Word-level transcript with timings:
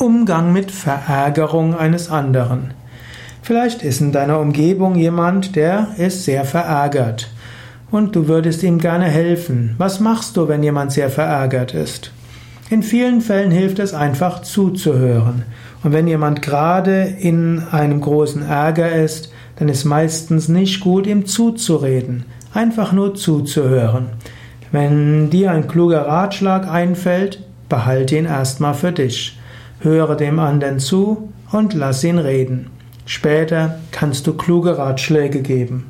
Umgang 0.00 0.52
mit 0.52 0.70
Verärgerung 0.70 1.76
eines 1.76 2.08
anderen. 2.08 2.72
Vielleicht 3.42 3.82
ist 3.82 4.00
in 4.00 4.12
deiner 4.12 4.38
Umgebung 4.38 4.94
jemand, 4.94 5.56
der 5.56 5.88
ist 5.96 6.24
sehr 6.24 6.44
verärgert 6.44 7.28
und 7.90 8.14
du 8.14 8.28
würdest 8.28 8.62
ihm 8.62 8.78
gerne 8.78 9.06
helfen. 9.06 9.74
Was 9.76 9.98
machst 9.98 10.36
du, 10.36 10.46
wenn 10.46 10.62
jemand 10.62 10.92
sehr 10.92 11.10
verärgert 11.10 11.74
ist? 11.74 12.12
In 12.70 12.84
vielen 12.84 13.20
Fällen 13.20 13.50
hilft 13.50 13.80
es 13.80 13.92
einfach 13.92 14.42
zuzuhören. 14.42 15.42
Und 15.82 15.92
wenn 15.92 16.06
jemand 16.06 16.42
gerade 16.42 17.02
in 17.02 17.64
einem 17.72 18.00
großen 18.00 18.42
Ärger 18.42 18.92
ist, 18.92 19.32
dann 19.56 19.68
ist 19.68 19.84
meistens 19.84 20.48
nicht 20.48 20.78
gut, 20.78 21.08
ihm 21.08 21.26
zuzureden. 21.26 22.24
Einfach 22.54 22.92
nur 22.92 23.16
zuzuhören. 23.16 24.10
Wenn 24.70 25.30
dir 25.30 25.50
ein 25.50 25.66
kluger 25.66 26.06
Ratschlag 26.06 26.68
einfällt, 26.68 27.42
behalte 27.68 28.16
ihn 28.16 28.26
erstmal 28.26 28.74
für 28.74 28.92
dich. 28.92 29.38
Höre 29.80 30.16
dem 30.16 30.38
anderen 30.38 30.80
zu 30.80 31.32
und 31.52 31.74
lass 31.74 32.04
ihn 32.04 32.18
reden. 32.18 32.70
Später 33.06 33.78
kannst 33.90 34.26
du 34.26 34.34
kluge 34.34 34.76
Ratschläge 34.76 35.40
geben. 35.40 35.86